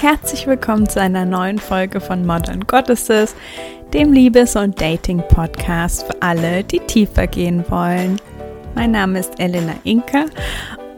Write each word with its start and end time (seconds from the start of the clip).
Herzlich 0.00 0.46
willkommen 0.46 0.88
zu 0.88 1.00
einer 1.00 1.26
neuen 1.26 1.58
Folge 1.58 2.00
von 2.00 2.24
Modern 2.24 2.66
Goddesses, 2.66 3.34
dem 3.92 4.12
Liebes- 4.12 4.56
und 4.56 4.80
Dating-Podcast 4.80 6.06
für 6.06 6.22
alle, 6.22 6.64
die 6.64 6.80
tiefer 6.80 7.26
gehen 7.26 7.64
wollen. 7.68 8.20
Mein 8.74 8.92
Name 8.92 9.18
ist 9.18 9.38
Elena 9.38 9.74
Inka 9.84 10.24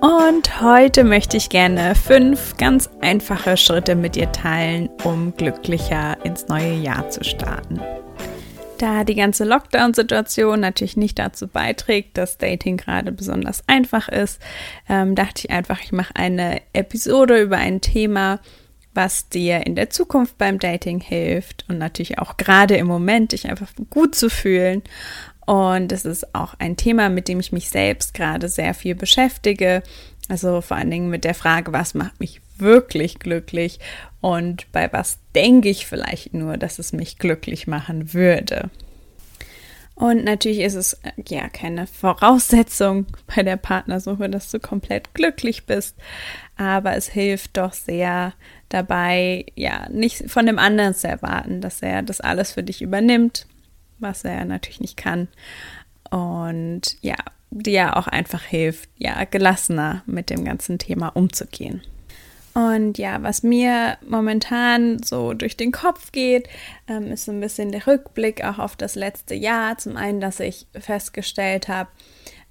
und 0.03 0.61
heute 0.61 1.05
möchte 1.05 1.37
ich 1.37 1.49
gerne 1.49 1.95
fünf 1.95 2.57
ganz 2.57 2.91
einfache 3.01 3.57
Schritte 3.57 3.95
mit 3.95 4.17
dir 4.17 4.33
teilen, 4.33 4.91
um 5.05 5.33
glücklicher 5.37 6.17
ins 6.25 6.49
neue 6.49 6.75
Jahr 6.75 7.09
zu 7.09 7.23
starten. 7.23 7.81
Da 8.79 9.05
die 9.05 9.15
ganze 9.15 9.45
Lockdown-Situation 9.45 10.59
natürlich 10.59 10.97
nicht 10.97 11.21
dazu 11.21 11.47
beiträgt, 11.47 12.19
dass 12.19 12.37
Dating 12.37 12.79
gerade 12.79 13.13
besonders 13.13 13.63
einfach 13.69 14.09
ist, 14.09 14.43
ähm, 14.89 15.15
dachte 15.15 15.43
ich 15.45 15.51
einfach, 15.51 15.81
ich 15.81 15.93
mache 15.93 16.17
eine 16.17 16.61
Episode 16.73 17.41
über 17.41 17.59
ein 17.59 17.81
Thema, 17.81 18.41
was 18.95 19.29
dir 19.29 19.65
in 19.65 19.77
der 19.77 19.91
Zukunft 19.91 20.37
beim 20.37 20.59
Dating 20.59 21.01
hilft 21.01 21.65
und 21.69 21.79
natürlich 21.79 22.19
auch 22.19 22.37
gerade 22.37 22.77
im 22.77 22.89
Moment 22.89 23.31
dich 23.33 23.49
einfach 23.49 23.71
gut 23.89 24.17
zu 24.17 24.29
fühlen. 24.29 24.83
Und 25.47 25.91
es 25.93 26.05
ist 26.05 26.35
auch 26.35 26.55
ein 26.59 26.77
Thema, 26.77 27.09
mit 27.09 27.29
dem 27.29 27.41
ich 27.41 27.53
mich 27.53 27.69
selbst 27.69 28.15
gerade 28.15 28.49
sehr 28.49 28.75
viel 28.75 28.95
beschäftige. 28.95 29.83
Also 30.29 30.61
vor 30.61 30.77
allen 30.77 30.91
Dingen 30.91 31.11
mit 31.11 31.25
der 31.25 31.35
Frage, 31.35 31.73
was 31.73 31.95
macht 31.95 32.21
mich 32.21 32.41
wirklich 32.59 33.19
glücklich 33.19 33.81
und 34.21 34.71
bei 34.71 34.93
was 34.93 35.19
denke 35.35 35.69
ich 35.69 35.87
vielleicht 35.87 36.33
nur, 36.33 36.57
dass 36.57 36.79
es 36.79 36.93
mich 36.93 37.19
glücklich 37.19 37.67
machen 37.67 38.15
würde. 38.15 38.71
Und 39.95 40.25
natürlich 40.25 40.61
ist 40.61 40.75
es 40.75 40.95
äh, 40.95 41.11
ja 41.29 41.49
keine 41.49 41.87
Voraussetzung 41.87 43.07
bei 43.35 43.43
der 43.43 43.57
Partnersuche, 43.57 44.31
dass 44.31 44.51
du 44.51 44.59
komplett 44.59 45.13
glücklich 45.13 45.67
bist, 45.67 45.97
aber 46.57 46.97
es 46.97 47.09
hilft 47.09 47.57
doch 47.57 47.73
sehr 47.73 48.33
dabei, 48.69 49.45
ja, 49.55 49.89
nicht 49.91 50.31
von 50.31 50.47
dem 50.47 50.59
anderen 50.59 50.95
zu 50.95 51.09
erwarten, 51.09 51.61
dass 51.61 51.83
er 51.83 52.03
das 52.03 52.21
alles 52.21 52.53
für 52.53 52.63
dich 52.63 52.81
übernimmt, 52.81 53.47
was 54.03 54.25
er 54.25 54.45
natürlich 54.45 54.81
nicht 54.81 54.97
kann. 54.97 55.29
Und 56.11 56.97
ja, 57.01 57.17
dir 57.51 57.97
auch 57.97 58.07
einfach 58.07 58.43
hilft, 58.43 58.91
ja, 58.97 59.25
gelassener 59.25 60.03
mit 60.07 60.31
dem 60.31 60.45
ganzen 60.45 60.79
Thema 60.79 61.09
umzugehen. 61.09 61.83
Und 62.55 62.99
ja, 62.99 63.23
was 63.23 63.43
mir 63.43 63.97
momentan 64.07 65.03
so 65.03 65.33
durch 65.33 65.57
den 65.57 65.73
Kopf 65.73 66.13
geht, 66.13 66.49
ähm, 66.87 67.11
ist 67.11 67.25
so 67.25 67.33
ein 67.33 67.41
bisschen 67.41 67.73
der 67.73 67.87
Rückblick 67.87 68.45
auch 68.45 68.59
auf 68.59 68.77
das 68.77 68.95
letzte 68.95 69.35
Jahr. 69.35 69.79
Zum 69.79 69.97
einen, 69.97 70.21
dass 70.21 70.39
ich 70.39 70.67
festgestellt 70.79 71.69
habe, 71.69 71.89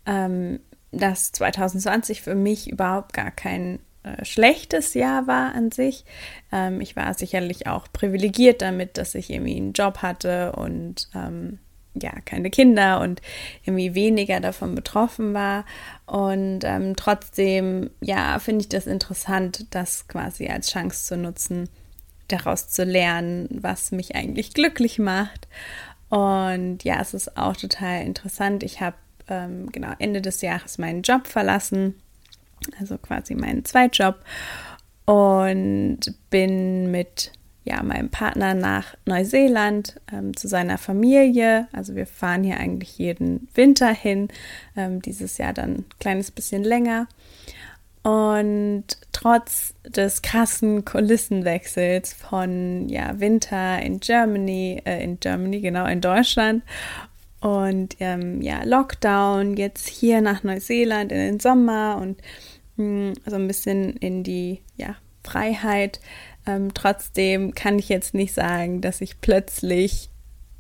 ähm, 0.08 0.60
dass 0.92 1.32
2020 1.34 2.22
für 2.22 2.36
mich 2.36 2.70
überhaupt 2.70 3.14
gar 3.14 3.30
kein 3.30 3.80
äh, 4.04 4.26
schlechtes 4.26 4.94
Jahr 4.94 5.28
war 5.28 5.54
an 5.54 5.72
sich. 5.72 6.06
Ähm, 6.52 6.82
ich 6.82 6.96
war 6.96 7.14
sicherlich 7.14 7.68
auch 7.68 7.88
privilegiert 7.92 8.62
damit, 8.62 8.98
dass 8.98 9.16
ich 9.16 9.30
irgendwie 9.30 9.58
einen 9.58 9.74
Job 9.74 10.00
hatte 10.00 10.54
und 10.54 11.10
ähm, 11.14 11.60
ja, 11.94 12.12
keine 12.26 12.50
Kinder 12.50 13.02
und 13.02 13.22
irgendwie 13.64 13.96
weniger 13.96 14.40
davon 14.40 14.76
betroffen 14.76 15.34
war. 15.34 15.66
Und 16.06 16.62
ähm, 16.64 16.96
trotzdem, 16.96 17.90
ja, 18.02 18.40
finde 18.40 18.62
ich 18.62 18.70
das 18.70 18.88
interessant, 18.88 19.66
das 19.72 20.08
quasi 20.08 20.48
als 20.48 20.72
Chance 20.72 21.06
zu 21.06 21.18
nutzen, 21.18 21.70
daraus 22.28 22.70
zu 22.70 22.84
lernen, 22.86 23.50
was 23.52 23.92
mich 23.92 24.16
eigentlich 24.16 24.54
glücklich 24.54 25.00
macht. 25.00 25.48
Und 26.10 26.84
ja, 26.84 27.00
es 27.02 27.14
ist 27.14 27.38
auch 27.38 27.56
total 27.56 28.04
interessant. 28.04 28.64
Ich 28.64 28.82
habe 28.82 28.96
ähm, 29.28 29.72
genau 29.72 29.94
Ende 30.00 30.22
des 30.22 30.42
Jahres 30.42 30.78
meinen 30.78 31.02
Job 31.04 31.28
verlassen, 31.28 32.02
also 32.80 32.98
quasi 32.98 33.36
meinen 33.36 33.66
Zweitjob 33.66 34.20
und 35.06 36.00
bin 36.30 36.92
mit 36.92 37.32
ja, 37.64 37.84
meinem 37.84 38.10
Partner 38.10 38.54
nach 38.54 38.96
Neuseeland 39.06 40.00
ähm, 40.12 40.36
zu 40.36 40.48
seiner 40.48 40.78
Familie. 40.78 41.68
Also 41.74 41.96
wir 41.96 42.08
fahren 42.08 42.44
hier 42.44 42.58
eigentlich 42.58 42.98
jeden 42.98 43.48
Winter 43.54 43.90
hin, 43.90 44.30
ähm, 44.76 45.02
dieses 45.02 45.38
Jahr 45.38 45.54
dann 45.54 45.72
ein 45.72 45.86
kleines 46.00 46.32
bisschen 46.32 46.64
länger. 46.64 47.08
Und 48.04 48.86
trotz 49.12 49.76
des 49.86 50.24
krassen 50.24 50.86
Kulissenwechsels 50.86 52.14
von 52.14 52.90
ja, 52.90 53.20
Winter 53.20 53.80
in 53.80 54.00
Germany, 54.00 54.82
äh, 54.86 55.04
in 55.04 55.20
Germany, 55.20 55.62
genau, 55.62 55.86
in 55.86 56.02
Deutschland 56.02 56.64
und 57.42 57.98
ähm, 58.00 58.42
ja, 58.42 58.64
Lockdown, 58.64 59.58
jetzt 59.58 59.88
hier 59.88 60.22
nach 60.22 60.44
Neuseeland 60.44 61.12
in 61.12 61.18
den 61.18 61.40
Sommer 61.40 61.98
und 62.02 62.22
mh, 62.78 62.86
hm, 62.86 63.14
so 63.26 63.36
ein 63.36 63.48
bisschen 63.48 63.98
in 63.98 64.24
die 64.24 64.62
ja, 64.78 64.96
Freiheit 65.24 66.00
ähm, 66.48 66.74
trotzdem 66.74 67.54
kann 67.54 67.78
ich 67.78 67.90
jetzt 67.90 68.14
nicht 68.14 68.34
sagen, 68.34 68.82
dass 68.82 69.02
ich 69.02 69.22
plötzlich 69.22 70.10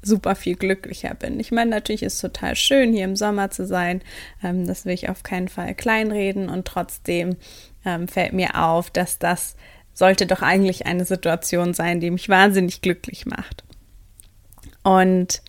super 0.03 0.35
viel 0.35 0.55
glücklicher 0.55 1.13
bin. 1.13 1.39
Ich 1.39 1.51
meine, 1.51 1.69
natürlich 1.69 2.03
ist 2.03 2.15
es 2.15 2.21
total 2.21 2.55
schön, 2.55 2.91
hier 2.91 3.05
im 3.05 3.15
Sommer 3.15 3.51
zu 3.51 3.65
sein. 3.65 4.01
Ähm, 4.43 4.65
das 4.65 4.85
will 4.85 4.93
ich 4.93 5.09
auf 5.09 5.23
keinen 5.23 5.47
Fall 5.47 5.75
kleinreden. 5.75 6.49
Und 6.49 6.65
trotzdem 6.65 7.37
ähm, 7.85 8.07
fällt 8.07 8.33
mir 8.33 8.61
auf, 8.63 8.89
dass 8.89 9.19
das 9.19 9.55
sollte 9.93 10.25
doch 10.25 10.41
eigentlich 10.41 10.85
eine 10.85 11.05
Situation 11.05 11.73
sein, 11.73 11.99
die 11.99 12.11
mich 12.11 12.29
wahnsinnig 12.29 12.81
glücklich 12.81 13.25
macht. 13.25 13.63
Und 14.83 15.43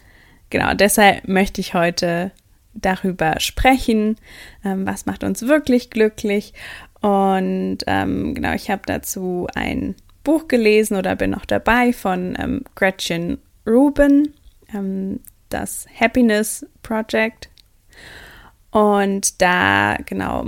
genau 0.52 0.74
deshalb 0.74 1.26
möchte 1.26 1.60
ich 1.60 1.74
heute 1.74 2.30
darüber 2.74 3.40
sprechen, 3.40 4.16
ähm, 4.64 4.86
was 4.86 5.06
macht 5.06 5.24
uns 5.24 5.42
wirklich 5.42 5.90
glücklich. 5.90 6.54
Und 7.00 7.78
ähm, 7.88 8.34
genau, 8.34 8.52
ich 8.52 8.70
habe 8.70 8.82
dazu 8.86 9.48
ein 9.54 9.96
Buch 10.22 10.46
gelesen 10.46 10.96
oder 10.96 11.16
bin 11.16 11.30
noch 11.30 11.44
dabei 11.44 11.92
von 11.92 12.36
ähm, 12.38 12.62
Gretchen 12.76 13.38
Rubin, 13.66 14.32
ähm, 14.72 15.18
das 15.48 15.86
Happiness 15.98 16.64
Project. 16.82 17.48
Und 18.70 19.42
da 19.42 19.96
genau 20.06 20.44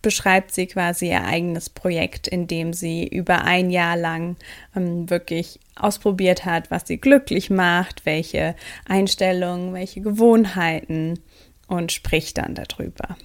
beschreibt 0.00 0.52
sie 0.52 0.66
quasi 0.66 1.08
ihr 1.08 1.24
eigenes 1.24 1.68
Projekt, 1.70 2.28
in 2.28 2.46
dem 2.46 2.72
sie 2.72 3.06
über 3.06 3.44
ein 3.44 3.70
Jahr 3.70 3.96
lang 3.96 4.36
ähm, 4.76 5.10
wirklich 5.10 5.60
ausprobiert 5.76 6.44
hat, 6.44 6.70
was 6.70 6.86
sie 6.86 6.98
glücklich 6.98 7.50
macht, 7.50 8.06
welche 8.06 8.54
Einstellungen, 8.86 9.74
welche 9.74 10.00
Gewohnheiten 10.00 11.18
und 11.66 11.92
spricht 11.92 12.38
dann 12.38 12.54
darüber. 12.54 13.16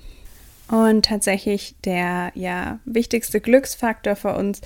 Und 0.70 1.06
tatsächlich 1.06 1.76
der 1.86 2.32
ja 2.36 2.80
wichtigste 2.84 3.40
Glücksfaktor 3.40 4.16
für 4.16 4.36
uns 4.36 4.62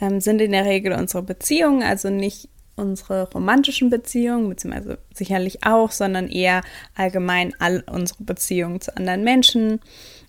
ähm, 0.00 0.20
sind 0.20 0.40
in 0.40 0.52
der 0.52 0.64
Regel 0.64 0.92
unsere 0.92 1.22
Beziehungen, 1.22 1.82
also 1.82 2.10
nicht 2.10 2.48
unsere 2.76 3.30
romantischen 3.30 3.88
Beziehungen, 3.88 4.48
beziehungsweise 4.48 4.98
sicherlich 5.12 5.64
auch, 5.64 5.92
sondern 5.92 6.28
eher 6.28 6.62
allgemein 6.96 7.54
all 7.60 7.84
unsere 7.86 8.24
Beziehungen 8.24 8.80
zu 8.80 8.96
anderen 8.96 9.22
Menschen, 9.22 9.80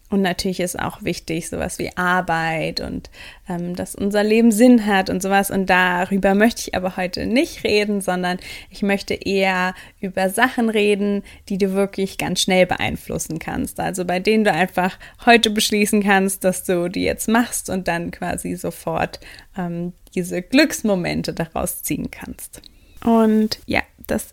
und 0.09 0.21
natürlich 0.21 0.59
ist 0.59 0.79
auch 0.79 1.03
wichtig, 1.03 1.49
sowas 1.49 1.79
wie 1.79 1.89
Arbeit 1.97 2.79
und 2.79 3.09
ähm, 3.49 3.75
dass 3.75 3.95
unser 3.95 4.23
Leben 4.23 4.51
Sinn 4.51 4.85
hat 4.85 5.09
und 5.09 5.21
sowas. 5.21 5.49
Und 5.49 5.67
darüber 5.67 6.35
möchte 6.35 6.61
ich 6.61 6.75
aber 6.75 6.95
heute 6.95 7.25
nicht 7.25 7.63
reden, 7.63 8.01
sondern 8.01 8.37
ich 8.69 8.83
möchte 8.83 9.15
eher 9.15 9.73
über 9.99 10.29
Sachen 10.29 10.69
reden, 10.69 11.23
die 11.49 11.57
du 11.57 11.73
wirklich 11.73 12.19
ganz 12.19 12.41
schnell 12.41 12.67
beeinflussen 12.67 13.39
kannst. 13.39 13.79
Also 13.79 14.05
bei 14.05 14.19
denen 14.19 14.43
du 14.43 14.51
einfach 14.51 14.99
heute 15.25 15.49
beschließen 15.49 16.03
kannst, 16.03 16.43
dass 16.43 16.63
du 16.63 16.87
die 16.87 17.03
jetzt 17.03 17.27
machst 17.27 17.71
und 17.71 17.87
dann 17.87 18.11
quasi 18.11 18.55
sofort 18.55 19.19
ähm, 19.57 19.93
diese 20.13 20.43
Glücksmomente 20.43 21.33
daraus 21.33 21.81
ziehen 21.81 22.11
kannst. 22.11 22.61
Und 23.03 23.59
ja, 23.65 23.81
das 24.05 24.29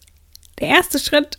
der 0.60 0.69
erste 0.69 0.99
Schritt 0.99 1.38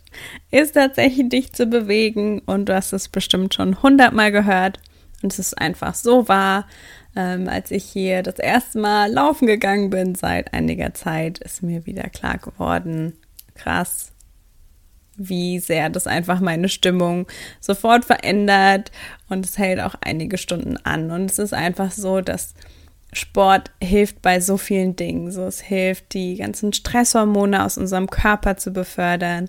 ist 0.52 0.74
tatsächlich, 0.74 1.30
dich 1.30 1.54
zu 1.54 1.66
bewegen 1.66 2.40
und 2.46 2.68
du 2.68 2.76
hast 2.76 2.94
es 2.94 3.10
bestimmt 3.10 3.54
schon 3.54 3.82
hundertmal 3.82 4.32
gehört 4.32 4.80
und 5.22 5.32
es 5.32 5.40
ist 5.40 5.58
einfach 5.58 5.96
so 5.96 6.28
wahr. 6.28 6.68
Ähm, 7.16 7.48
als 7.48 7.72
ich 7.72 7.86
hier 7.86 8.24
das 8.24 8.40
erste 8.40 8.80
Mal 8.80 9.12
laufen 9.12 9.46
gegangen 9.46 9.90
bin 9.90 10.16
seit 10.16 10.54
einiger 10.54 10.94
Zeit, 10.94 11.38
ist 11.40 11.62
mir 11.62 11.86
wieder 11.86 12.10
klar 12.10 12.40
geworden, 12.40 13.14
krass, 13.54 14.12
wie 15.16 15.60
sehr 15.60 15.90
das 15.90 16.08
einfach 16.08 16.40
meine 16.40 16.70
Stimmung 16.70 17.28
sofort 17.60 18.04
verändert 18.04 18.92
und 19.30 19.46
es 19.46 19.60
hält 19.60 19.80
auch 19.80 19.96
einige 20.02 20.40
Stunden 20.40 20.78
an. 20.78 21.12
Und 21.12 21.30
es 21.30 21.38
ist 21.38 21.54
einfach 21.54 21.92
so, 21.92 22.22
dass 22.22 22.56
Sport 23.14 23.72
hilft 23.82 24.22
bei 24.22 24.40
so 24.40 24.58
vielen 24.58 24.96
Dingen. 24.96 25.32
So, 25.32 25.46
es 25.46 25.62
hilft, 25.62 26.14
die 26.14 26.36
ganzen 26.36 26.74
Stresshormone 26.74 27.64
aus 27.66 27.78
unserem 27.78 28.10
Körper 28.10 28.58
zu 28.58 28.72
befördern. 28.72 29.48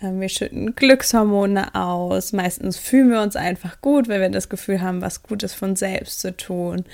Ähm, 0.00 0.20
wir 0.20 0.28
schütten 0.28 0.74
Glückshormone 0.74 1.74
aus. 1.74 2.32
Meistens 2.32 2.76
fühlen 2.76 3.10
wir 3.10 3.22
uns 3.22 3.36
einfach 3.36 3.80
gut, 3.80 4.08
weil 4.08 4.20
wir 4.20 4.30
das 4.30 4.48
Gefühl 4.48 4.80
haben, 4.80 5.00
was 5.00 5.22
Gutes 5.22 5.54
von 5.54 5.76
selbst 5.76 6.20
zu 6.20 6.36
tun. 6.36 6.84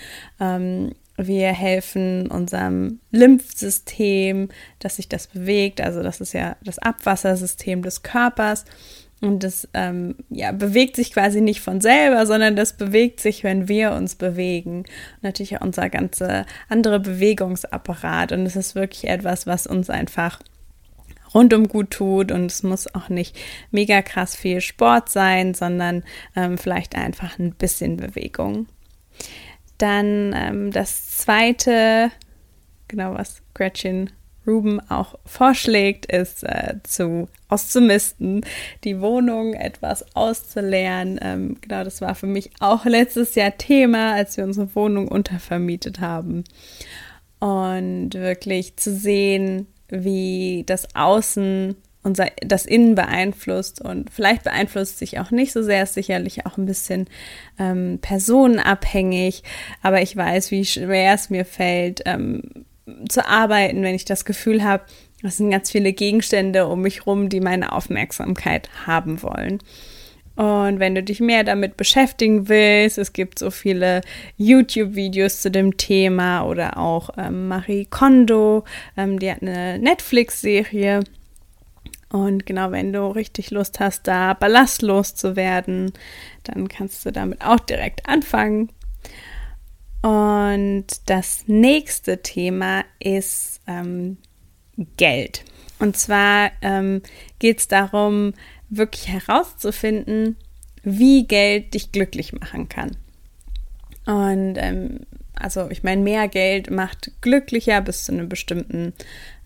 Ähm, 0.41 0.93
wir 1.17 1.49
helfen 1.49 2.29
unserem 2.29 3.01
Lymphsystem, 3.11 4.51
dass 4.79 4.97
sich 4.97 5.09
das 5.09 5.27
bewegt. 5.27 5.81
Also 5.81 6.03
das 6.03 6.21
ist 6.21 6.33
ja 6.33 6.57
das 6.63 6.79
Abwassersystem 6.79 7.83
des 7.83 8.03
Körpers. 8.03 8.65
Und 9.21 9.43
das 9.43 9.69
ähm, 9.75 10.15
ja, 10.31 10.53
bewegt 10.53 10.95
sich 10.95 11.13
quasi 11.13 11.41
nicht 11.41 11.61
von 11.61 11.81
selber, 11.81 12.25
sondern 12.27 12.55
das 12.55 12.75
bewegt 12.75 13.19
sich, 13.19 13.43
wenn 13.43 13.69
wir 13.69 13.93
uns 13.93 14.15
bewegen. 14.15 14.79
Und 14.79 15.23
natürlich 15.23 15.57
auch 15.57 15.63
unser 15.63 15.91
ganzer 15.91 16.47
andere 16.69 17.01
Bewegungsapparat. 17.01 18.31
Und 18.33 18.47
es 18.47 18.55
ist 18.55 18.75
wirklich 18.77 19.09
etwas, 19.09 19.47
was 19.47 19.67
uns 19.67 19.91
einfach 19.91 20.41
rundum 21.35 21.67
gut 21.67 21.91
tut. 21.91 22.31
Und 22.31 22.47
es 22.47 22.63
muss 22.63 22.95
auch 22.95 23.09
nicht 23.09 23.37
mega 23.73 24.03
krass 24.03 24.37
viel 24.37 24.61
Sport 24.61 25.09
sein, 25.09 25.55
sondern 25.55 26.05
ähm, 26.37 26.57
vielleicht 26.57 26.95
einfach 26.95 27.39
ein 27.41 27.55
bisschen 27.55 27.97
Bewegung. 27.97 28.67
Dann 29.79 30.33
ähm, 30.37 30.71
das 30.71 31.19
zweite, 31.19 32.11
genau 32.87 33.15
was 33.15 33.43
Gretchen 33.55 34.11
Ruben 34.49 34.81
auch 34.89 35.15
vorschlägt, 35.27 36.07
ist 36.07 36.43
äh, 36.43 36.77
zu 36.83 37.29
auszumisten, 37.49 38.45
die 38.85 39.01
Wohnung 39.01 39.55
etwas 39.55 40.05
auszuleeren. 40.17 41.21
Ähm, 41.23 41.57
genau, 41.61 41.85
das 41.85 42.01
war 42.01 42.15
für 42.15 42.27
mich 42.27 42.51
auch 42.61 42.85
letztes 42.85 43.35
Jahr 43.35 43.57
Thema, 43.57 44.15
als 44.15 44.37
wir 44.37 44.45
unsere 44.45 44.75
Wohnung 44.75 45.09
untervermietet 45.09 46.01
haben. 46.01 46.45
Und 47.39 48.15
wirklich 48.15 48.77
zu 48.77 48.93
sehen, 48.93 49.69
wie 49.89 50.65
das 50.67 50.95
Außen 50.95 51.77
unser, 52.03 52.27
das 52.41 52.67
Innen 52.67 52.95
beeinflusst 52.95 53.81
und 53.81 54.11
vielleicht 54.11 54.45
beeinflusst 54.45 54.99
sich 54.99 55.19
auch 55.19 55.31
nicht 55.31 55.53
so 55.53 55.63
sehr, 55.63 55.83
ist 55.83 55.95
sicherlich 55.95 56.47
auch 56.47 56.57
ein 56.57 56.67
bisschen 56.67 57.07
ähm, 57.59 57.99
personenabhängig, 58.01 59.43
aber 59.83 60.01
ich 60.03 60.17
weiß, 60.17 60.51
wie 60.51 60.65
schwer 60.65 61.15
es 61.15 61.31
mir 61.31 61.45
fällt, 61.45 62.03
ähm, 62.07 62.43
zu 63.09 63.27
arbeiten, 63.27 63.83
wenn 63.83 63.95
ich 63.95 64.05
das 64.05 64.25
Gefühl 64.25 64.65
habe, 64.65 64.85
es 65.23 65.37
sind 65.39 65.51
ganz 65.51 65.71
viele 65.71 65.93
Gegenstände 65.93 66.67
um 66.67 66.83
mich 66.83 67.07
rum, 67.07 67.29
die 67.29 67.41
meine 67.41 67.73
Aufmerksamkeit 67.73 68.69
haben 68.87 69.23
wollen. 69.23 69.59
Und 70.37 70.79
wenn 70.79 70.95
du 70.95 71.03
dich 71.03 71.19
mehr 71.19 71.43
damit 71.43 71.77
beschäftigen 71.77 72.49
willst, 72.49 72.97
es 72.97 73.13
gibt 73.13 73.41
so 73.41 73.51
viele 73.51 74.03
YouTube-Videos 74.37 75.43
zu 75.43 75.51
dem 75.51 75.77
Thema 75.77 76.45
oder 76.45 76.79
auch 76.79 77.11
ähm, 77.19 77.49
Marie 77.49 77.87
Kondo, 77.87 78.63
ähm, 78.97 79.19
die 79.19 79.33
hat 79.33 79.43
eine 79.43 79.81
Netflix-Serie, 79.81 81.03
und 82.11 82.47
genau, 82.47 82.71
wenn 82.71 82.93
du 82.93 83.07
richtig 83.09 83.51
Lust 83.51 83.81
hast, 83.81 84.07
da 84.09 84.33
ballastlos 84.33 85.15
zu 85.15 85.37
werden, 85.37 85.93
dann 86.45 86.69
kannst 86.69 87.05
du 87.05 87.13
damit 87.13 87.43
auch 87.45 87.61
direkt 87.61 88.09
anfangen. 88.09 88.71
Und 90.03 90.87
das 91.07 91.45
nächste 91.47 92.23
Thema 92.23 92.85
ist 93.01 93.61
ähm, 93.67 94.19
Geld. 94.97 95.45
Und 95.79 95.97
zwar 95.97 96.51
ähm, 96.63 97.03
geht 97.39 97.59
es 97.59 97.69
darum, 97.69 98.35
wirklich 98.69 99.09
herauszufinden, 99.09 100.37
wie 100.83 101.27
Geld 101.27 101.75
dich 101.75 101.93
glücklich 101.93 102.33
machen 102.33 102.69
kann. 102.69 102.97
Und 104.07 104.55
ähm, 104.57 105.01
also 105.35 105.71
ich 105.71 105.83
meine, 105.83 106.03
mehr 106.03 106.29
Geld 106.29 106.71
macht 106.71 107.13
glücklicher 107.21 107.81
bis 107.81 108.05
zu 108.05 108.13
einem 108.13 108.29
bestimmten, 108.29 108.93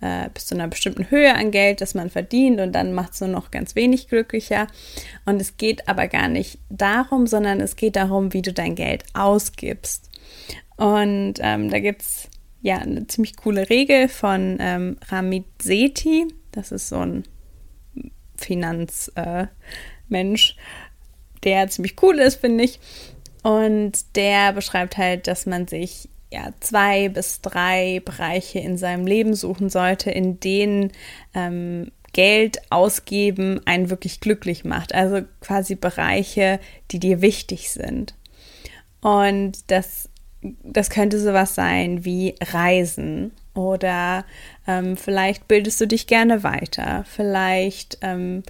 äh, 0.00 0.28
bis 0.32 0.46
zu 0.46 0.54
einer 0.54 0.68
bestimmten 0.68 1.10
Höhe 1.10 1.34
an 1.34 1.50
Geld, 1.50 1.80
das 1.80 1.94
man 1.94 2.10
verdient 2.10 2.60
und 2.60 2.72
dann 2.72 2.94
macht 2.94 3.12
es 3.12 3.20
nur 3.20 3.30
noch 3.30 3.50
ganz 3.50 3.74
wenig 3.74 4.08
glücklicher. 4.08 4.66
Und 5.26 5.40
es 5.40 5.56
geht 5.56 5.88
aber 5.88 6.08
gar 6.08 6.28
nicht 6.28 6.58
darum, 6.70 7.26
sondern 7.26 7.60
es 7.60 7.76
geht 7.76 7.96
darum, 7.96 8.32
wie 8.32 8.42
du 8.42 8.52
dein 8.52 8.74
Geld 8.74 9.04
ausgibst. 9.14 10.11
Und 10.76 11.34
ähm, 11.40 11.70
da 11.70 11.78
gibt 11.78 12.02
es 12.02 12.28
ja 12.60 12.78
eine 12.78 13.06
ziemlich 13.06 13.36
coole 13.36 13.68
Regel 13.70 14.08
von 14.08 14.58
ähm, 14.60 14.96
Ramit 15.08 15.46
Sethi. 15.60 16.26
Das 16.52 16.72
ist 16.72 16.88
so 16.88 16.98
ein 16.98 17.24
Finanzmensch, 18.36 19.50
äh, 20.10 20.54
der 21.44 21.68
ziemlich 21.68 22.02
cool 22.02 22.18
ist, 22.18 22.40
finde 22.40 22.64
ich. 22.64 22.80
Und 23.42 24.16
der 24.16 24.52
beschreibt 24.52 24.96
halt, 24.96 25.26
dass 25.26 25.46
man 25.46 25.66
sich 25.66 26.08
ja 26.32 26.52
zwei 26.60 27.08
bis 27.08 27.40
drei 27.40 28.00
Bereiche 28.04 28.58
in 28.58 28.78
seinem 28.78 29.06
Leben 29.06 29.34
suchen 29.34 29.68
sollte, 29.68 30.10
in 30.10 30.40
denen 30.40 30.92
ähm, 31.34 31.92
Geld 32.12 32.58
ausgeben 32.70 33.60
einen 33.66 33.90
wirklich 33.90 34.20
glücklich 34.20 34.64
macht. 34.64 34.94
Also 34.94 35.22
quasi 35.40 35.74
Bereiche, 35.74 36.60
die 36.90 36.98
dir 36.98 37.20
wichtig 37.22 37.70
sind. 37.70 38.14
Und 39.00 39.70
das, 39.70 40.08
das 40.62 40.90
könnte 40.90 41.18
sowas 41.20 41.54
sein 41.54 42.04
wie 42.04 42.34
Reisen 42.40 43.32
oder 43.54 44.24
ähm, 44.66 44.96
vielleicht 44.96 45.46
bildest 45.48 45.80
du 45.80 45.86
dich 45.86 46.06
gerne 46.06 46.42
weiter, 46.42 47.04
vielleicht 47.08 47.98
ähm, 48.00 48.42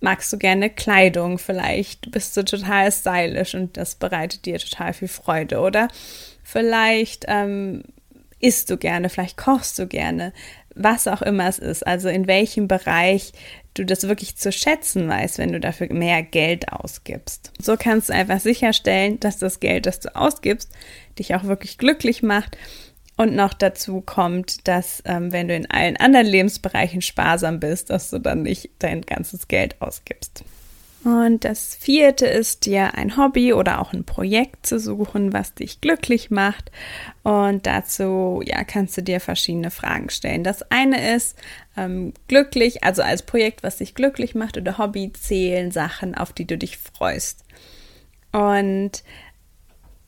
magst 0.00 0.32
du 0.32 0.38
gerne 0.38 0.70
Kleidung, 0.70 1.38
vielleicht 1.38 2.10
bist 2.10 2.36
du 2.36 2.44
total 2.44 2.90
stylisch 2.90 3.54
und 3.54 3.76
das 3.76 3.94
bereitet 3.94 4.44
dir 4.44 4.58
total 4.58 4.92
viel 4.92 5.08
Freude, 5.08 5.60
oder? 5.60 5.88
Vielleicht 6.42 7.24
ähm, 7.28 7.84
isst 8.40 8.70
du 8.70 8.76
gerne, 8.76 9.08
vielleicht 9.08 9.36
kochst 9.36 9.78
du 9.78 9.86
gerne, 9.86 10.32
was 10.74 11.06
auch 11.06 11.22
immer 11.22 11.48
es 11.48 11.58
ist, 11.58 11.86
also 11.86 12.08
in 12.08 12.26
welchem 12.26 12.66
Bereich 12.68 13.32
du 13.74 13.84
das 13.84 14.06
wirklich 14.08 14.36
zu 14.36 14.52
schätzen 14.52 15.08
weißt, 15.08 15.38
wenn 15.38 15.52
du 15.52 15.60
dafür 15.60 15.92
mehr 15.92 16.22
Geld 16.22 16.72
ausgibst. 16.72 17.52
So 17.60 17.76
kannst 17.78 18.08
du 18.08 18.14
einfach 18.14 18.40
sicherstellen, 18.40 19.18
dass 19.20 19.38
das 19.38 19.60
Geld, 19.60 19.86
das 19.86 20.00
du 20.00 20.14
ausgibst, 20.14 20.70
dich 21.18 21.34
auch 21.34 21.44
wirklich 21.44 21.78
glücklich 21.78 22.22
macht 22.22 22.56
und 23.16 23.34
noch 23.34 23.54
dazu 23.54 24.00
kommt, 24.00 24.66
dass 24.68 25.02
ähm, 25.06 25.32
wenn 25.32 25.48
du 25.48 25.54
in 25.54 25.70
allen 25.70 25.96
anderen 25.96 26.26
Lebensbereichen 26.26 27.02
sparsam 27.02 27.60
bist, 27.60 27.90
dass 27.90 28.10
du 28.10 28.18
dann 28.18 28.42
nicht 28.42 28.70
dein 28.78 29.02
ganzes 29.02 29.48
Geld 29.48 29.80
ausgibst. 29.80 30.44
Und 31.04 31.44
das 31.44 31.74
vierte 31.74 32.26
ist 32.26 32.64
dir 32.64 32.94
ein 32.94 33.16
Hobby 33.16 33.52
oder 33.52 33.80
auch 33.80 33.92
ein 33.92 34.04
Projekt 34.04 34.66
zu 34.66 34.78
suchen, 34.78 35.32
was 35.32 35.54
dich 35.54 35.80
glücklich 35.80 36.30
macht. 36.30 36.70
Und 37.24 37.66
dazu 37.66 38.40
ja 38.44 38.62
kannst 38.62 38.96
du 38.96 39.02
dir 39.02 39.18
verschiedene 39.18 39.72
Fragen 39.72 40.10
stellen. 40.10 40.44
Das 40.44 40.62
eine 40.70 41.14
ist 41.14 41.36
ähm, 41.76 42.12
glücklich, 42.28 42.84
also 42.84 43.02
als 43.02 43.22
Projekt, 43.22 43.64
was 43.64 43.78
dich 43.78 43.96
glücklich 43.96 44.36
macht 44.36 44.56
oder 44.56 44.78
Hobby 44.78 45.12
zählen 45.12 45.72
Sachen, 45.72 46.14
auf 46.14 46.32
die 46.32 46.46
du 46.46 46.56
dich 46.56 46.78
freust. 46.78 47.44
Und 48.30 49.02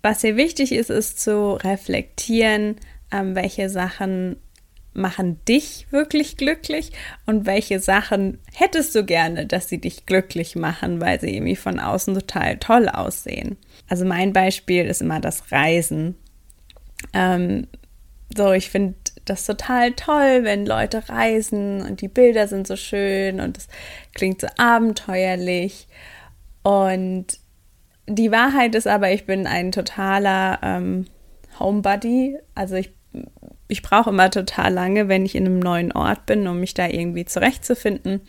was 0.01 0.21
hier 0.21 0.37
wichtig 0.37 0.71
ist, 0.71 0.91
ist 0.91 1.19
zu 1.19 1.55
reflektieren, 1.55 2.77
ähm, 3.11 3.35
welche 3.35 3.69
Sachen 3.69 4.37
machen 4.95 5.41
dich 5.47 5.87
wirklich 5.91 6.37
glücklich 6.37 6.93
und 7.27 7.47
welche 7.47 7.81
Sachen 7.81 8.39
hättest 8.53 8.95
du 8.95 9.05
gerne, 9.05 9.47
dass 9.47 9.69
sie 9.69 9.81
dich 9.81 10.07
glücklich 10.07 10.57
machen, 10.57 11.01
weil 11.01 11.21
sie 11.21 11.35
irgendwie 11.35 11.57
von 11.57 11.81
außen 11.81 12.15
total 12.15 12.59
toll 12.59 12.89
aussehen. 12.89 13.57
Also 13.89 14.05
mein 14.05 14.33
Beispiel 14.33 14.87
ist 14.87 15.03
immer 15.03 15.21
das 15.21 15.51
Reisen. 15.53 16.17
Ähm, 17.13 17.67
so, 18.37 18.53
ich 18.53 18.71
finde 18.71 18.95
das 19.25 19.47
total 19.47 19.93
toll, 19.93 20.41
wenn 20.43 20.67
Leute 20.67 21.09
reisen 21.09 21.83
und 21.83 22.01
die 22.01 22.09
Bilder 22.09 22.49
sind 22.49 22.67
so 22.67 22.77
schön 22.77 23.41
und 23.41 23.59
es 23.59 23.69
klingt 24.15 24.41
so 24.41 24.49
abenteuerlich. 24.57 25.89
Und 26.63 27.27
die 28.07 28.31
Wahrheit 28.31 28.75
ist 28.75 28.87
aber, 28.87 29.13
ich 29.13 29.27
bin 29.27 29.47
ein 29.47 29.73
totaler 29.73 30.59
ähm, 30.63 31.07
Homebody. 31.59 32.39
Also 32.55 32.77
ich 32.77 32.93
ich 33.69 33.83
brauche 33.83 34.11
immer 34.11 34.31
total 34.31 34.73
lange, 34.73 35.09
wenn 35.09 35.25
ich 35.25 35.35
in 35.35 35.47
einem 35.47 35.59
neuen 35.59 35.93
Ort 35.93 36.27
bin, 36.27 36.47
um 36.47 36.61
mich 36.61 36.75
da 36.75 36.87
irgendwie 36.87 37.25
zurechtzufinden. 37.25 38.21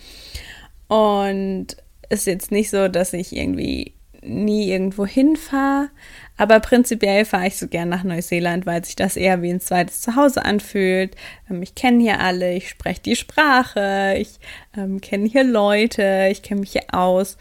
Und 0.88 1.68
es 2.10 2.20
ist 2.20 2.28
jetzt 2.28 2.52
nicht 2.52 2.70
so, 2.70 2.88
dass 2.88 3.14
ich 3.14 3.36
irgendwie 3.36 3.94
nie 4.22 4.72
irgendwo 4.72 5.06
hinfahre, 5.06 5.90
aber 6.38 6.60
prinzipiell 6.60 7.26
fahre 7.26 7.48
ich 7.48 7.58
so 7.58 7.68
gern 7.68 7.90
nach 7.90 8.04
Neuseeland, 8.04 8.66
weil 8.66 8.84
sich 8.84 8.96
das 8.96 9.16
eher 9.16 9.42
wie 9.42 9.52
ein 9.52 9.62
zweites 9.62 10.02
Zuhause 10.02 10.44
anfühlt. 10.44 11.16
Ähm, 11.50 11.62
ich 11.62 11.76
kenne 11.76 12.02
hier 12.02 12.20
alle, 12.20 12.54
ich 12.54 12.70
spreche 12.70 13.02
die 13.02 13.16
Sprache, 13.16 14.16
ich 14.18 14.40
ähm, 14.76 15.00
kenne 15.00 15.28
hier 15.28 15.44
Leute, 15.44 16.28
ich 16.32 16.42
kenne 16.42 16.62
mich 16.62 16.72
hier 16.72 16.86
aus. 16.92 17.38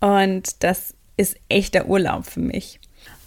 Und 0.00 0.62
das 0.62 0.94
ist 1.16 1.36
echter 1.48 1.86
Urlaub 1.86 2.26
für 2.26 2.40
mich. 2.40 2.80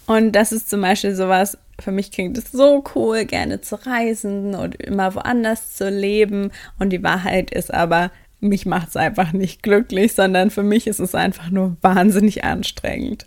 Und 0.06 0.32
das 0.32 0.52
ist 0.52 0.68
zum 0.68 0.80
Beispiel 0.80 1.14
sowas, 1.14 1.58
für 1.80 1.92
mich 1.92 2.10
klingt 2.10 2.38
es 2.38 2.52
so 2.52 2.84
cool, 2.94 3.24
gerne 3.24 3.60
zu 3.60 3.76
reisen 3.84 4.54
und 4.54 4.76
immer 4.76 5.14
woanders 5.14 5.74
zu 5.74 5.88
leben. 5.88 6.52
Und 6.78 6.90
die 6.90 7.02
Wahrheit 7.02 7.50
ist 7.50 7.72
aber, 7.72 8.10
mich 8.40 8.66
macht 8.66 8.88
es 8.88 8.96
einfach 8.96 9.32
nicht 9.32 9.62
glücklich, 9.62 10.14
sondern 10.14 10.50
für 10.50 10.62
mich 10.62 10.86
ist 10.86 10.98
es 10.98 11.14
einfach 11.14 11.50
nur 11.50 11.76
wahnsinnig 11.80 12.44
anstrengend. 12.44 13.26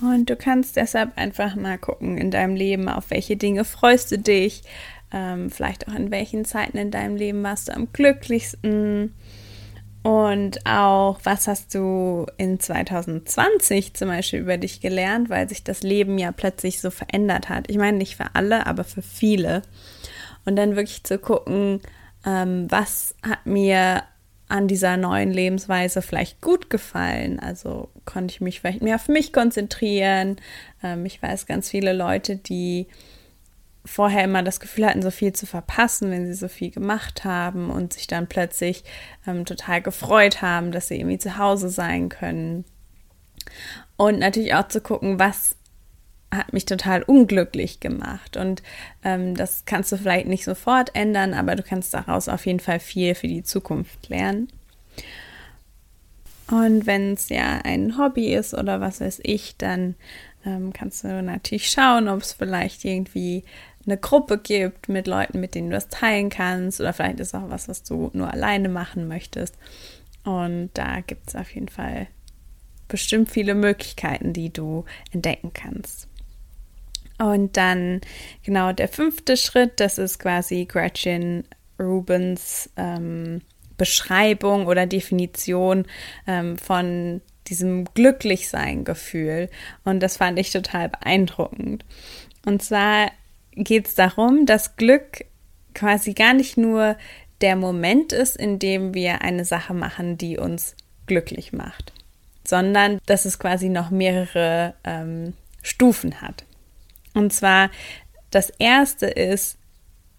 Und 0.00 0.28
du 0.28 0.36
kannst 0.36 0.76
deshalb 0.76 1.16
einfach 1.16 1.54
mal 1.54 1.78
gucken 1.78 2.18
in 2.18 2.30
deinem 2.30 2.56
Leben, 2.56 2.88
auf 2.88 3.10
welche 3.10 3.36
Dinge 3.36 3.64
freust 3.64 4.10
du 4.10 4.18
dich, 4.18 4.62
ähm, 5.12 5.50
vielleicht 5.50 5.88
auch 5.88 5.94
in 5.94 6.10
welchen 6.10 6.44
Zeiten 6.44 6.76
in 6.76 6.90
deinem 6.90 7.16
Leben 7.16 7.42
warst 7.42 7.68
du 7.68 7.74
am 7.74 7.88
glücklichsten 7.92 9.14
Und 10.02 10.66
auch, 10.66 11.20
was 11.22 11.46
hast 11.46 11.74
du 11.74 12.26
in 12.36 12.58
2020 12.58 13.94
zum 13.94 14.08
Beispiel 14.08 14.40
über 14.40 14.56
dich 14.56 14.80
gelernt, 14.80 15.30
weil 15.30 15.48
sich 15.48 15.62
das 15.62 15.82
Leben 15.82 16.18
ja 16.18 16.32
plötzlich 16.32 16.80
so 16.80 16.90
verändert 16.90 17.48
hat. 17.48 17.70
Ich 17.70 17.76
meine 17.76 17.98
nicht 17.98 18.16
für 18.16 18.34
alle, 18.34 18.66
aber 18.66 18.82
für 18.82 19.02
viele. 19.02 19.62
Und 20.44 20.56
dann 20.56 20.74
wirklich 20.74 21.04
zu 21.04 21.18
gucken, 21.18 21.80
ähm, 22.26 22.66
was 22.68 23.14
hat 23.22 23.46
mir 23.46 24.02
an 24.48 24.68
dieser 24.68 24.98
neuen 24.98 25.30
Lebensweise 25.30 26.02
vielleicht 26.02 26.40
gut 26.42 26.68
gefallen. 26.68 27.38
Also 27.38 27.88
konnte 28.04 28.34
ich 28.34 28.40
mich 28.40 28.60
vielleicht 28.60 28.82
mehr 28.82 28.96
auf 28.96 29.08
mich 29.08 29.32
konzentrieren. 29.32 30.36
Ähm, 30.82 31.06
ich 31.06 31.22
weiß 31.22 31.46
ganz 31.46 31.70
viele 31.70 31.92
Leute, 31.92 32.36
die 32.36 32.86
vorher 33.84 34.24
immer 34.24 34.42
das 34.42 34.60
Gefühl 34.60 34.86
hatten, 34.86 35.02
so 35.02 35.10
viel 35.10 35.32
zu 35.32 35.46
verpassen, 35.46 36.10
wenn 36.10 36.26
sie 36.26 36.34
so 36.34 36.48
viel 36.48 36.70
gemacht 36.70 37.24
haben 37.24 37.70
und 37.70 37.92
sich 37.92 38.06
dann 38.06 38.28
plötzlich 38.28 38.84
ähm, 39.26 39.44
total 39.44 39.82
gefreut 39.82 40.40
haben, 40.40 40.72
dass 40.72 40.88
sie 40.88 40.98
irgendwie 40.98 41.18
zu 41.18 41.36
Hause 41.36 41.68
sein 41.68 42.08
können. 42.08 42.64
Und 43.96 44.20
natürlich 44.20 44.54
auch 44.54 44.68
zu 44.68 44.80
gucken, 44.80 45.18
was 45.18 45.56
hat 46.32 46.52
mich 46.52 46.64
total 46.64 47.02
unglücklich 47.02 47.80
gemacht. 47.80 48.36
Und 48.36 48.62
ähm, 49.04 49.34
das 49.34 49.64
kannst 49.66 49.92
du 49.92 49.98
vielleicht 49.98 50.26
nicht 50.26 50.44
sofort 50.44 50.94
ändern, 50.94 51.34
aber 51.34 51.56
du 51.56 51.62
kannst 51.62 51.92
daraus 51.92 52.28
auf 52.28 52.46
jeden 52.46 52.60
Fall 52.60 52.80
viel 52.80 53.14
für 53.14 53.28
die 53.28 53.42
Zukunft 53.42 54.08
lernen. 54.08 54.48
Und 56.50 56.86
wenn 56.86 57.14
es 57.14 57.28
ja 57.28 57.60
ein 57.64 57.98
Hobby 57.98 58.34
ist 58.34 58.54
oder 58.54 58.80
was 58.80 59.00
weiß 59.00 59.20
ich, 59.22 59.56
dann 59.56 59.94
ähm, 60.44 60.72
kannst 60.72 61.04
du 61.04 61.22
natürlich 61.22 61.70
schauen, 61.70 62.08
ob 62.08 62.22
es 62.22 62.32
vielleicht 62.32 62.84
irgendwie 62.84 63.44
eine 63.86 63.98
Gruppe 63.98 64.38
gibt 64.38 64.88
mit 64.88 65.06
Leuten, 65.06 65.40
mit 65.40 65.54
denen 65.54 65.70
du 65.70 65.74
das 65.74 65.88
teilen 65.88 66.30
kannst. 66.30 66.80
Oder 66.80 66.92
vielleicht 66.92 67.20
ist 67.20 67.34
auch 67.34 67.50
was, 67.50 67.68
was 67.68 67.82
du 67.82 68.10
nur 68.12 68.32
alleine 68.32 68.68
machen 68.68 69.08
möchtest. 69.08 69.56
Und 70.24 70.70
da 70.74 71.00
gibt 71.00 71.28
es 71.28 71.36
auf 71.36 71.52
jeden 71.54 71.68
Fall 71.68 72.06
bestimmt 72.88 73.30
viele 73.30 73.54
Möglichkeiten, 73.54 74.32
die 74.32 74.52
du 74.52 74.84
entdecken 75.10 75.52
kannst. 75.52 76.08
Und 77.18 77.56
dann 77.56 78.00
genau 78.42 78.72
der 78.72 78.88
fünfte 78.88 79.36
Schritt, 79.36 79.80
das 79.80 79.98
ist 79.98 80.18
quasi 80.18 80.64
Gretchen 80.66 81.44
Rubens 81.78 82.70
ähm, 82.76 83.42
Beschreibung 83.76 84.66
oder 84.66 84.86
Definition 84.86 85.86
ähm, 86.26 86.56
von 86.58 87.20
diesem 87.48 87.84
Glücklichsein-Gefühl. 87.94 89.48
Und 89.84 90.00
das 90.00 90.16
fand 90.16 90.38
ich 90.38 90.52
total 90.52 90.88
beeindruckend. 90.88 91.84
Und 92.44 92.62
zwar 92.62 93.10
geht 93.54 93.88
es 93.88 93.94
darum, 93.94 94.46
dass 94.46 94.76
Glück 94.76 95.24
quasi 95.74 96.12
gar 96.12 96.34
nicht 96.34 96.56
nur 96.56 96.96
der 97.40 97.56
Moment 97.56 98.12
ist, 98.12 98.36
in 98.36 98.58
dem 98.58 98.94
wir 98.94 99.22
eine 99.22 99.44
Sache 99.44 99.74
machen, 99.74 100.16
die 100.16 100.38
uns 100.38 100.76
glücklich 101.06 101.52
macht, 101.52 101.92
sondern 102.46 102.98
dass 103.06 103.24
es 103.24 103.38
quasi 103.38 103.68
noch 103.68 103.90
mehrere 103.90 104.74
ähm, 104.84 105.34
Stufen 105.62 106.20
hat. 106.20 106.44
Und 107.14 107.32
zwar 107.32 107.70
das 108.30 108.50
erste 108.58 109.06
ist 109.06 109.58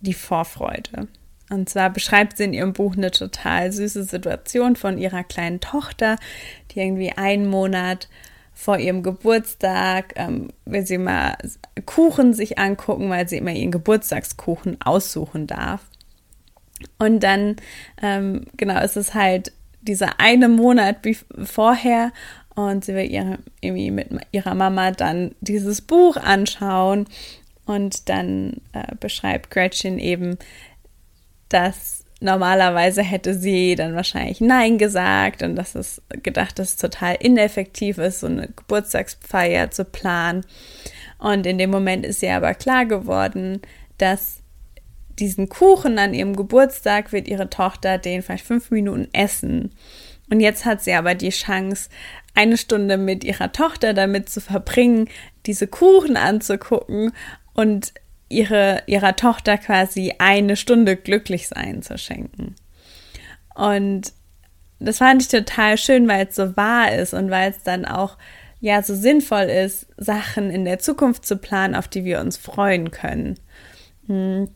die 0.01 0.13
Vorfreude. 0.13 1.07
Und 1.49 1.69
zwar 1.69 1.89
beschreibt 1.89 2.37
sie 2.37 2.45
in 2.45 2.53
ihrem 2.53 2.73
Buch 2.73 2.95
eine 2.95 3.11
total 3.11 3.71
süße 3.71 4.03
Situation 4.03 4.75
von 4.75 4.97
ihrer 4.97 5.23
kleinen 5.23 5.59
Tochter, 5.59 6.17
die 6.71 6.79
irgendwie 6.79 7.11
einen 7.11 7.47
Monat 7.47 8.07
vor 8.53 8.77
ihrem 8.77 9.03
Geburtstag 9.03 10.13
ähm, 10.15 10.49
will 10.65 10.85
sie 10.85 10.97
mal 10.97 11.35
Kuchen 11.85 12.33
sich 12.33 12.59
angucken, 12.59 13.09
weil 13.09 13.27
sie 13.27 13.37
immer 13.37 13.51
ihren 13.51 13.71
Geburtstagskuchen 13.71 14.79
aussuchen 14.81 15.47
darf. 15.47 15.81
Und 16.99 17.21
dann, 17.21 17.55
ähm, 18.01 18.45
genau, 18.57 18.81
ist 18.81 18.97
es 18.97 19.13
halt 19.13 19.51
dieser 19.81 20.19
eine 20.19 20.49
Monat 20.49 20.97
vorher 21.43 22.11
und 22.55 22.85
sie 22.85 22.93
will 22.93 23.09
ihre, 23.09 23.39
irgendwie 23.61 23.91
mit 23.91 24.09
ihrer 24.31 24.55
Mama 24.55 24.91
dann 24.91 25.35
dieses 25.41 25.81
Buch 25.81 26.17
anschauen 26.17 27.07
und 27.65 28.09
dann 28.09 28.61
äh, 28.73 28.95
beschreibt 28.99 29.49
Gretchen 29.49 29.99
eben, 29.99 30.37
dass 31.49 32.02
normalerweise 32.23 33.03
hätte 33.03 33.33
sie 33.33 33.75
dann 33.75 33.95
wahrscheinlich 33.95 34.41
Nein 34.41 34.77
gesagt 34.77 35.43
und 35.43 35.55
dass 35.55 35.75
es 35.75 36.01
gedacht, 36.23 36.57
dass 36.57 36.69
es 36.69 36.77
total 36.77 37.15
ineffektiv 37.19 37.97
ist, 37.97 38.21
so 38.21 38.27
eine 38.27 38.47
Geburtstagsfeier 38.47 39.71
zu 39.71 39.85
planen. 39.85 40.45
Und 41.19 41.45
in 41.45 41.57
dem 41.57 41.69
Moment 41.69 42.05
ist 42.05 42.23
ihr 42.23 42.35
aber 42.35 42.53
klar 42.53 42.85
geworden, 42.85 43.61
dass 43.97 44.41
diesen 45.19 45.49
Kuchen 45.49 45.99
an 45.99 46.13
ihrem 46.13 46.35
Geburtstag 46.35 47.11
wird 47.11 47.27
ihre 47.27 47.49
Tochter 47.49 47.97
den 47.97 48.21
vielleicht 48.21 48.45
fünf 48.45 48.71
Minuten 48.71 49.07
essen. 49.13 49.71
Und 50.29 50.39
jetzt 50.39 50.65
hat 50.65 50.81
sie 50.81 50.93
aber 50.93 51.15
die 51.15 51.29
Chance, 51.29 51.89
eine 52.33 52.57
Stunde 52.57 52.97
mit 52.97 53.23
ihrer 53.23 53.51
Tochter 53.51 53.93
damit 53.93 54.29
zu 54.29 54.41
verbringen, 54.41 55.07
diese 55.45 55.67
Kuchen 55.67 56.17
anzugucken 56.17 57.11
und 57.53 57.93
ihre, 58.33 58.83
ihrer 58.87 59.15
Tochter 59.15 59.57
quasi 59.57 60.15
eine 60.17 60.55
Stunde 60.55 60.95
glücklich 60.97 61.47
sein 61.47 61.81
zu 61.81 61.97
schenken. 61.97 62.55
Und 63.55 64.13
das 64.79 64.97
fand 64.97 65.21
ich 65.21 65.27
total 65.29 65.77
schön, 65.77 66.07
weil 66.07 66.27
es 66.27 66.35
so 66.35 66.57
wahr 66.57 66.93
ist 66.93 67.13
und 67.13 67.29
weil 67.29 67.51
es 67.51 67.63
dann 67.63 67.85
auch 67.85 68.17
ja 68.59 68.81
so 68.81 68.95
sinnvoll 68.95 69.43
ist, 69.43 69.87
Sachen 69.97 70.49
in 70.49 70.65
der 70.65 70.79
Zukunft 70.79 71.25
zu 71.25 71.37
planen, 71.37 71.75
auf 71.75 71.87
die 71.87 72.05
wir 72.05 72.19
uns 72.19 72.37
freuen 72.37 72.91
können. 72.91 73.37
Hm. 74.07 74.49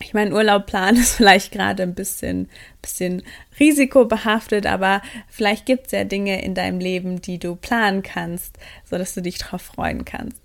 Ich 0.00 0.14
meine, 0.14 0.34
Urlaub 0.34 0.66
planen 0.66 0.96
ist 1.00 1.14
vielleicht 1.14 1.52
gerade 1.52 1.84
ein 1.84 1.94
bisschen, 1.94 2.48
bisschen 2.80 3.22
risikobehaftet, 3.60 4.66
aber 4.66 5.00
vielleicht 5.28 5.64
gibt 5.64 5.86
es 5.86 5.92
ja 5.92 6.04
Dinge 6.04 6.42
in 6.42 6.54
deinem 6.54 6.80
Leben, 6.80 7.22
die 7.22 7.38
du 7.38 7.54
planen 7.54 8.02
kannst, 8.02 8.58
sodass 8.84 9.14
du 9.14 9.22
dich 9.22 9.38
darauf 9.38 9.62
freuen 9.62 10.04
kannst. 10.04 10.41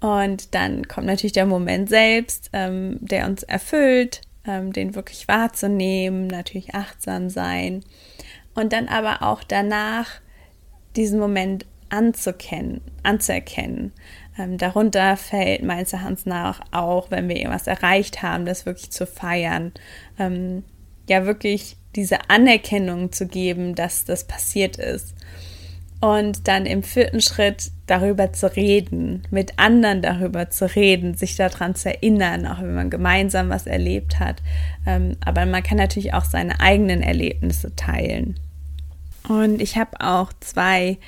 Und 0.00 0.54
dann 0.54 0.86
kommt 0.88 1.06
natürlich 1.06 1.32
der 1.32 1.46
Moment 1.46 1.88
selbst, 1.88 2.50
ähm, 2.52 2.98
der 3.00 3.26
uns 3.26 3.42
erfüllt, 3.42 4.20
ähm, 4.46 4.72
den 4.72 4.94
wirklich 4.94 5.26
wahrzunehmen, 5.28 6.26
natürlich 6.26 6.74
achtsam 6.74 7.30
sein. 7.30 7.82
Und 8.54 8.72
dann 8.72 8.88
aber 8.88 9.22
auch 9.22 9.42
danach 9.42 10.08
diesen 10.96 11.18
Moment 11.18 11.66
anzukennen, 11.88 12.80
anzuerkennen. 13.02 13.92
Ähm, 14.38 14.58
darunter 14.58 15.16
fällt 15.16 15.62
meines 15.62 15.92
Erachtens 15.92 16.26
nach 16.26 16.60
auch, 16.72 17.10
wenn 17.10 17.28
wir 17.28 17.36
irgendwas 17.36 17.66
erreicht 17.66 18.22
haben, 18.22 18.44
das 18.44 18.66
wirklich 18.66 18.90
zu 18.90 19.06
feiern. 19.06 19.72
Ähm, 20.18 20.64
ja, 21.08 21.24
wirklich 21.24 21.76
diese 21.94 22.28
Anerkennung 22.28 23.12
zu 23.12 23.26
geben, 23.26 23.74
dass 23.74 24.04
das 24.04 24.26
passiert 24.26 24.76
ist. 24.76 25.14
Und 26.00 26.46
dann 26.48 26.66
im 26.66 26.82
vierten 26.82 27.20
Schritt 27.20 27.70
darüber 27.86 28.32
zu 28.32 28.54
reden, 28.54 29.22
mit 29.30 29.58
anderen 29.58 30.02
darüber 30.02 30.50
zu 30.50 30.74
reden, 30.74 31.14
sich 31.14 31.36
daran 31.36 31.74
zu 31.74 31.88
erinnern, 31.88 32.46
auch 32.46 32.60
wenn 32.60 32.74
man 32.74 32.90
gemeinsam 32.90 33.48
was 33.48 33.66
erlebt 33.66 34.18
hat. 34.18 34.42
Ähm, 34.86 35.16
aber 35.24 35.46
man 35.46 35.62
kann 35.62 35.78
natürlich 35.78 36.12
auch 36.12 36.24
seine 36.24 36.60
eigenen 36.60 37.02
Erlebnisse 37.02 37.74
teilen. 37.76 38.38
Und 39.28 39.60
ich 39.62 39.76
habe 39.76 40.00
auch 40.00 40.32
zwei 40.40 40.98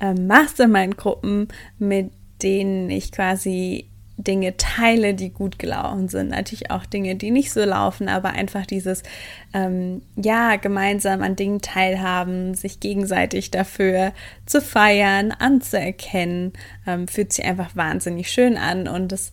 ähm, 0.00 0.26
Mastermind-Gruppen, 0.26 1.48
mit 1.78 2.12
denen 2.42 2.90
ich 2.90 3.12
quasi 3.12 3.89
Dinge 4.24 4.56
teile, 4.56 5.14
die 5.14 5.30
gut 5.30 5.58
gelaufen 5.58 6.08
sind. 6.08 6.28
Natürlich 6.28 6.70
auch 6.70 6.86
Dinge, 6.86 7.16
die 7.16 7.30
nicht 7.30 7.52
so 7.52 7.64
laufen, 7.64 8.08
aber 8.08 8.30
einfach 8.30 8.66
dieses, 8.66 9.02
ähm, 9.54 10.02
ja, 10.16 10.56
gemeinsam 10.56 11.22
an 11.22 11.36
Dingen 11.36 11.60
teilhaben, 11.60 12.54
sich 12.54 12.80
gegenseitig 12.80 13.50
dafür 13.50 14.12
zu 14.46 14.60
feiern, 14.60 15.32
anzuerkennen, 15.32 16.52
ähm, 16.86 17.08
fühlt 17.08 17.32
sich 17.32 17.44
einfach 17.44 17.76
wahnsinnig 17.76 18.30
schön 18.30 18.56
an. 18.56 18.88
Und 18.88 19.12
es 19.12 19.32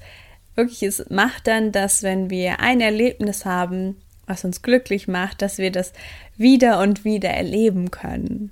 wirklich, 0.55 0.83
es 0.83 1.09
macht 1.09 1.47
dann, 1.47 1.71
dass 1.71 2.03
wenn 2.03 2.29
wir 2.29 2.59
ein 2.59 2.81
Erlebnis 2.81 3.45
haben, 3.45 3.97
was 4.25 4.43
uns 4.43 4.61
glücklich 4.61 5.07
macht, 5.07 5.41
dass 5.41 5.57
wir 5.57 5.71
das 5.71 5.93
wieder 6.35 6.81
und 6.81 7.05
wieder 7.05 7.29
erleben 7.29 7.91
können. 7.91 8.51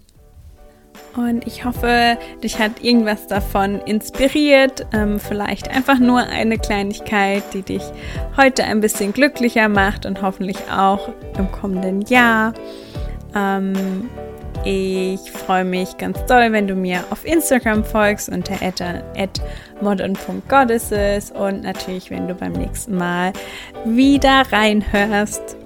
Und 1.15 1.47
ich 1.47 1.65
hoffe, 1.65 2.17
dich 2.43 2.59
hat 2.59 2.83
irgendwas 2.83 3.27
davon 3.27 3.79
inspiriert. 3.81 4.85
Ähm, 4.93 5.19
vielleicht 5.19 5.69
einfach 5.69 5.99
nur 5.99 6.19
eine 6.19 6.57
Kleinigkeit, 6.57 7.43
die 7.53 7.61
dich 7.61 7.83
heute 8.37 8.63
ein 8.65 8.81
bisschen 8.81 9.13
glücklicher 9.13 9.69
macht 9.69 10.05
und 10.05 10.21
hoffentlich 10.21 10.57
auch 10.71 11.09
im 11.37 11.51
kommenden 11.51 12.01
Jahr. 12.01 12.53
Ähm, 13.35 14.09
ich 14.63 15.31
freue 15.31 15.63
mich 15.63 15.97
ganz 15.97 16.25
doll, 16.25 16.51
wenn 16.51 16.67
du 16.67 16.75
mir 16.75 17.03
auf 17.11 17.23
Instagram 17.23 17.83
folgst 17.83 18.29
unter 18.29 18.55
modern.goddesses 19.79 21.31
und 21.31 21.61
natürlich, 21.61 22.09
wenn 22.09 22.27
du 22.27 22.33
beim 22.33 22.53
nächsten 22.53 22.95
Mal 22.95 23.31
wieder 23.85 24.43
reinhörst. 24.51 25.57